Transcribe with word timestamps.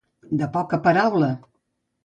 De 0.39 0.47
poca 0.55 0.81
paraula. 0.89 1.31